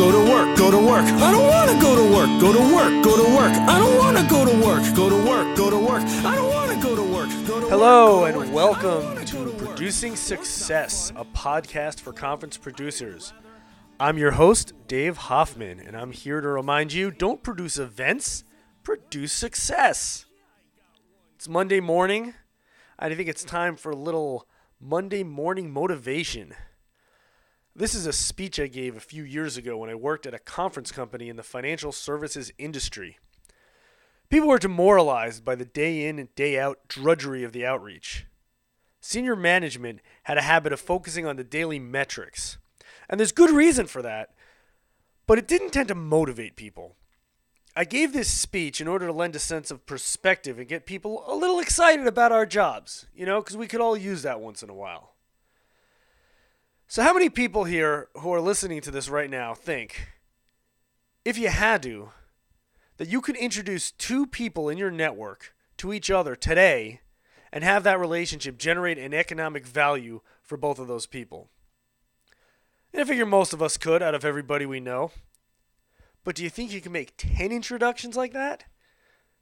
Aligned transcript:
go 0.00 0.10
to 0.10 0.30
work. 0.30 0.56
go 0.56 0.70
to 0.70 0.78
work. 0.78 1.04
I 1.04 1.30
don't 1.30 1.46
want 1.46 1.70
to 1.70 1.78
go 1.78 1.94
to 1.94 2.14
work. 2.14 2.40
Go 2.40 2.52
to 2.54 2.74
work, 2.74 3.04
go 3.04 3.16
to 3.22 3.36
work. 3.36 3.52
I 3.52 3.78
don't 3.78 3.98
want 3.98 4.16
to 4.16 4.26
go 4.30 4.46
to 4.46 4.66
work. 4.66 4.96
Go 4.96 5.10
to 5.10 5.28
work, 5.28 5.56
go 5.58 5.68
to 5.68 5.76
work. 5.76 6.02
I 6.24 6.34
don't 6.34 6.50
want 6.50 6.72
to 6.72 6.80
go 6.80 6.96
to 6.96 7.02
work. 7.02 7.28
Go 7.46 7.60
to 7.60 7.66
Hello 7.68 8.22
work, 8.22 8.32
go 8.32 8.40
to 8.40 8.40
and 8.40 8.50
work. 8.50 8.54
Welcome 8.54 9.04
wanna 9.04 9.24
to. 9.26 9.50
Producing 9.58 10.16
Success, 10.16 11.12
a 11.14 11.26
podcast 11.26 12.00
for 12.00 12.14
conference 12.14 12.56
producers. 12.56 13.34
I'm 13.98 14.16
your 14.16 14.30
host, 14.30 14.72
Dave 14.88 15.18
Hoffman, 15.18 15.78
and 15.78 15.94
I'm 15.94 16.12
here 16.12 16.40
to 16.40 16.48
remind 16.48 16.94
you 16.94 17.10
don't 17.10 17.42
produce 17.42 17.76
events, 17.76 18.44
produce 18.82 19.34
success. 19.34 20.24
It's 21.36 21.46
Monday 21.46 21.80
morning, 21.80 22.32
and 22.98 23.12
I 23.12 23.16
think 23.16 23.28
it's 23.28 23.44
time 23.44 23.76
for 23.76 23.92
a 23.92 23.96
little 23.96 24.48
Monday 24.80 25.24
morning 25.24 25.70
motivation. 25.70 26.54
This 27.74 27.94
is 27.94 28.04
a 28.04 28.12
speech 28.12 28.58
I 28.58 28.66
gave 28.66 28.96
a 28.96 29.00
few 29.00 29.22
years 29.22 29.56
ago 29.56 29.78
when 29.78 29.90
I 29.90 29.94
worked 29.94 30.26
at 30.26 30.34
a 30.34 30.40
conference 30.40 30.90
company 30.90 31.28
in 31.28 31.36
the 31.36 31.42
financial 31.42 31.92
services 31.92 32.52
industry. 32.58 33.18
People 34.28 34.48
were 34.48 34.58
demoralized 34.58 35.44
by 35.44 35.54
the 35.54 35.64
day 35.64 36.06
in 36.06 36.18
and 36.18 36.34
day 36.34 36.58
out 36.58 36.88
drudgery 36.88 37.44
of 37.44 37.52
the 37.52 37.64
outreach. 37.64 38.26
Senior 39.00 39.36
management 39.36 40.00
had 40.24 40.36
a 40.36 40.42
habit 40.42 40.72
of 40.72 40.80
focusing 40.80 41.26
on 41.26 41.36
the 41.36 41.44
daily 41.44 41.78
metrics. 41.78 42.58
And 43.08 43.18
there's 43.18 43.32
good 43.32 43.50
reason 43.50 43.86
for 43.86 44.02
that, 44.02 44.34
but 45.26 45.38
it 45.38 45.48
didn't 45.48 45.70
tend 45.70 45.88
to 45.88 45.94
motivate 45.94 46.56
people. 46.56 46.96
I 47.76 47.84
gave 47.84 48.12
this 48.12 48.28
speech 48.28 48.80
in 48.80 48.88
order 48.88 49.06
to 49.06 49.12
lend 49.12 49.36
a 49.36 49.40
sense 49.40 49.70
of 49.70 49.86
perspective 49.86 50.58
and 50.58 50.68
get 50.68 50.86
people 50.86 51.24
a 51.26 51.36
little 51.36 51.60
excited 51.60 52.06
about 52.06 52.32
our 52.32 52.46
jobs, 52.46 53.06
you 53.14 53.24
know, 53.24 53.40
because 53.40 53.56
we 53.56 53.68
could 53.68 53.80
all 53.80 53.96
use 53.96 54.22
that 54.22 54.40
once 54.40 54.62
in 54.62 54.70
a 54.70 54.74
while. 54.74 55.14
So, 56.90 57.04
how 57.04 57.14
many 57.14 57.28
people 57.28 57.62
here 57.62 58.08
who 58.16 58.34
are 58.34 58.40
listening 58.40 58.80
to 58.80 58.90
this 58.90 59.08
right 59.08 59.30
now 59.30 59.54
think, 59.54 60.08
if 61.24 61.38
you 61.38 61.46
had 61.46 61.84
to, 61.84 62.10
that 62.96 63.06
you 63.06 63.20
could 63.20 63.36
introduce 63.36 63.92
two 63.92 64.26
people 64.26 64.68
in 64.68 64.76
your 64.76 64.90
network 64.90 65.54
to 65.76 65.92
each 65.92 66.10
other 66.10 66.34
today 66.34 66.98
and 67.52 67.62
have 67.62 67.84
that 67.84 68.00
relationship 68.00 68.58
generate 68.58 68.98
an 68.98 69.14
economic 69.14 69.68
value 69.68 70.20
for 70.42 70.56
both 70.56 70.80
of 70.80 70.88
those 70.88 71.06
people? 71.06 71.48
And 72.92 73.00
I 73.00 73.04
figure 73.04 73.24
most 73.24 73.52
of 73.52 73.62
us 73.62 73.76
could 73.76 74.02
out 74.02 74.16
of 74.16 74.24
everybody 74.24 74.66
we 74.66 74.80
know. 74.80 75.12
But 76.24 76.34
do 76.34 76.42
you 76.42 76.50
think 76.50 76.72
you 76.72 76.80
can 76.80 76.90
make 76.90 77.14
10 77.16 77.52
introductions 77.52 78.16
like 78.16 78.32
that? 78.32 78.64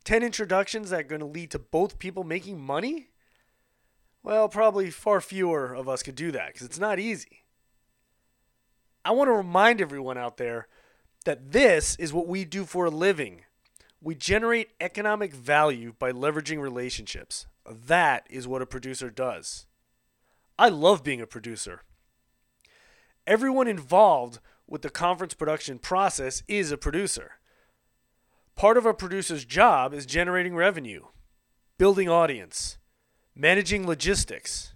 10 0.05 0.23
introductions 0.23 0.91
that 0.91 1.01
are 1.01 1.05
going 1.05 1.21
to 1.21 1.25
lead 1.25 1.51
to 1.53 1.59
both 1.59 1.99
people 1.99 2.25
making 2.25 2.61
money? 2.61 3.09
Well, 4.23 4.49
probably 4.49 4.91
far 4.91 5.21
fewer 5.21 5.75
of 5.75 5.89
us 5.89 6.03
could 6.03 6.15
do 6.15 6.31
that 6.33 6.49
because 6.49 6.67
it's 6.67 6.79
not 6.79 6.99
easy. 6.99 7.45
I 9.05 9.13
want 9.13 9.29
to 9.29 9.33
remind 9.33 9.81
everyone 9.81 10.19
out 10.19 10.37
there 10.37 10.69
that 11.25 11.53
this 11.53 11.97
is 11.97 12.13
what 12.13 12.27
we 12.27 12.45
do 12.45 12.65
for 12.65 12.87
a 12.87 12.91
living. 12.91 13.43
We 14.01 14.15
generate 14.15 14.71
economic 14.81 15.33
value 15.33 15.95
by 15.99 16.13
leveraging 16.13 16.61
relationships. 16.61 17.47
That 17.69 18.27
is 18.31 18.47
what 18.47 18.63
a 18.63 18.67
producer 18.67 19.11
does. 19.11 19.67
I 20.59 20.69
love 20.69 21.05
being 21.05 21.21
a 21.21 21.27
producer. 21.27 21.83
Everyone 23.27 23.69
involved 23.69 24.41
with 24.67 24.83
the 24.83 24.91
conference 24.91 25.35
production 25.35 25.79
process 25.79 26.43
is 26.49 26.71
a 26.71 26.79
producer. 26.79 27.33
Part 28.57 28.77
of 28.77 28.87
a 28.87 28.95
producer's 28.95 29.45
job 29.45 29.95
is 29.95 30.07
generating 30.07 30.55
revenue, 30.55 31.05
building 31.79 32.09
audience, 32.09 32.78
managing 33.41 33.87
logistics, 33.87 34.75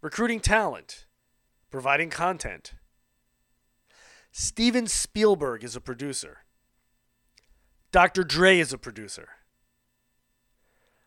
recruiting 0.00 0.40
talent, 0.40 1.04
providing 1.70 2.08
content. 2.08 2.72
Steven 4.32 4.86
Spielberg 4.86 5.62
is 5.62 5.76
a 5.76 5.80
producer. 5.80 6.38
Dr. 7.92 8.24
Dre 8.24 8.58
is 8.58 8.72
a 8.72 8.78
producer. 8.78 9.28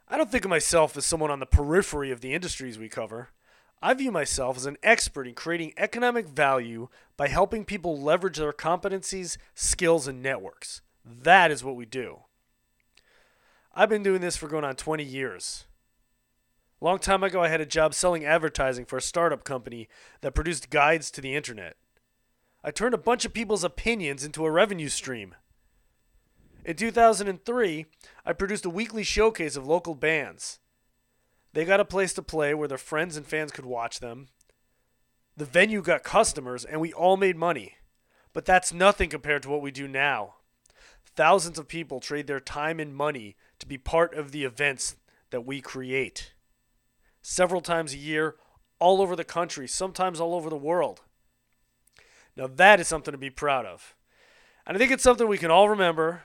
I 0.08 0.16
don't 0.16 0.30
think 0.30 0.46
of 0.46 0.50
myself 0.50 0.96
as 0.96 1.06
someone 1.06 1.32
on 1.32 1.40
the 1.40 1.46
periphery 1.48 2.12
of 2.12 2.22
the 2.22 2.36
industries 2.36 2.78
we 2.78 2.88
cover. 2.88 3.30
I 3.82 3.96
view 3.96 4.12
myself 4.12 4.58
as 4.58 4.68
an 4.68 4.78
expert 4.84 5.28
in 5.28 5.34
creating 5.34 5.74
economic 5.78 6.28
value 6.28 6.90
by 7.18 7.30
helping 7.30 7.66
people 7.66 8.00
leverage 8.00 8.38
their 8.38 8.54
competencies, 8.54 9.38
skills, 9.56 10.08
and 10.08 10.22
networks. 10.22 10.82
That 11.04 11.50
is 11.50 11.64
what 11.64 11.76
we 11.76 11.86
do. 11.88 12.20
I've 13.74 13.90
been 13.90 14.04
doing 14.04 14.22
this 14.22 14.38
for 14.38 14.48
going 14.48 14.66
on 14.66 14.76
20 14.76 15.04
years. 15.04 15.66
Long 16.84 16.98
time 16.98 17.24
ago, 17.24 17.44
I 17.44 17.48
had 17.48 17.62
a 17.62 17.66
job 17.66 17.94
selling 17.94 18.26
advertising 18.26 18.86
for 18.86 18.98
a 18.98 19.02
startup 19.02 19.44
company 19.44 19.88
that 20.22 20.34
produced 20.34 20.72
guides 20.72 21.12
to 21.12 21.22
the 21.22 21.36
internet. 21.36 21.78
I 22.64 22.72
turned 22.72 22.96
a 22.96 22.98
bunch 22.98 23.24
of 23.24 23.36
people's 23.36 23.64
opinions 23.64 24.24
into 24.24 24.46
a 24.46 24.52
revenue 24.52 24.90
stream. 24.90 25.36
In 26.66 26.76
2003, 26.76 27.86
I 28.26 28.34
produced 28.34 28.66
a 28.66 28.70
weekly 28.70 29.04
showcase 29.04 29.56
of 29.56 29.68
local 29.68 29.94
bands. 29.94 30.60
They 31.54 31.66
got 31.66 31.80
a 31.80 31.86
place 31.86 32.14
to 32.14 32.24
play 32.24 32.56
where 32.56 32.68
their 32.68 32.80
friends 32.80 33.16
and 33.16 33.28
fans 33.28 33.52
could 33.52 33.66
watch 33.66 34.00
them. 34.00 34.30
The 35.38 35.46
venue 35.46 35.84
got 35.84 36.04
customers, 36.04 36.66
and 36.66 36.82
we 36.82 36.94
all 36.94 37.16
made 37.16 37.38
money. 37.38 37.76
But 38.34 38.46
that's 38.46 38.74
nothing 38.74 39.10
compared 39.10 39.44
to 39.44 39.50
what 39.50 39.62
we 39.62 39.70
do 39.70 39.88
now. 39.88 40.36
Thousands 41.16 41.60
of 41.60 41.68
people 41.68 42.00
trade 42.00 42.26
their 42.26 42.40
time 42.40 42.80
and 42.80 42.96
money 42.96 43.36
to 43.60 43.68
be 43.68 43.78
part 43.78 44.16
of 44.16 44.32
the 44.32 44.46
events 44.46 44.96
that 45.30 45.46
we 45.46 45.62
create. 45.62 46.34
Several 47.22 47.62
times 47.62 47.94
a 47.94 47.98
year, 47.98 48.36
all 48.80 49.02
over 49.02 49.16
the 49.16 49.24
country, 49.24 49.68
sometimes 49.68 50.20
all 50.20 50.34
over 50.34 50.50
the 50.50 50.58
world. 50.58 51.02
Now, 52.36 52.48
that 52.48 52.80
is 52.80 52.88
something 52.88 53.12
to 53.12 53.18
be 53.18 53.30
proud 53.30 53.66
of. 53.66 53.96
And 54.66 54.76
I 54.76 54.80
think 54.80 54.92
it's 54.92 55.04
something 55.04 55.28
we 55.28 55.38
can 55.38 55.52
all 55.52 55.70
remember. 55.70 56.24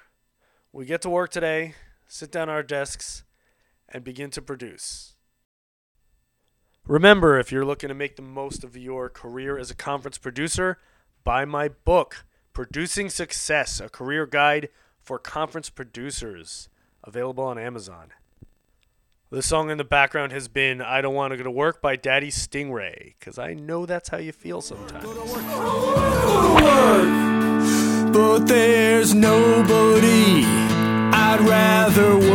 We 0.72 0.86
get 0.86 1.02
to 1.02 1.10
work 1.10 1.30
today, 1.30 1.74
sit 2.06 2.30
down 2.30 2.48
at 2.48 2.52
our 2.52 2.62
desks, 2.62 3.24
and 3.88 4.04
begin 4.04 4.30
to 4.30 4.42
produce. 4.42 5.14
Remember, 6.86 7.38
if 7.38 7.50
you're 7.50 7.64
looking 7.64 7.88
to 7.88 7.94
make 7.94 8.16
the 8.16 8.22
most 8.22 8.62
of 8.62 8.76
your 8.76 9.08
career 9.08 9.58
as 9.58 9.70
a 9.70 9.74
conference 9.74 10.18
producer, 10.18 10.78
buy 11.24 11.44
my 11.44 11.68
book, 11.68 12.24
Producing 12.52 13.10
Success, 13.10 13.80
a 13.80 13.88
career 13.88 14.24
guide 14.24 14.68
for 15.02 15.18
conference 15.18 15.68
producers, 15.68 16.68
available 17.02 17.44
on 17.44 17.58
Amazon. 17.58 18.12
The 19.28 19.42
song 19.42 19.70
in 19.70 19.76
the 19.76 19.82
background 19.82 20.30
has 20.30 20.46
been 20.46 20.80
I 20.80 21.00
Don't 21.00 21.12
Want 21.12 21.32
to 21.32 21.36
Go 21.36 21.42
to 21.42 21.50
Work 21.50 21.82
by 21.82 21.96
Daddy 21.96 22.30
Stingray, 22.30 23.14
because 23.18 23.40
I 23.40 23.54
know 23.54 23.84
that's 23.84 24.08
how 24.08 24.18
you 24.18 24.30
feel 24.30 24.60
sometimes. 24.60 25.04
But 28.12 28.46
there's 28.46 29.14
nobody 29.14 30.44
I'd 30.44 31.40
rather 31.40 32.25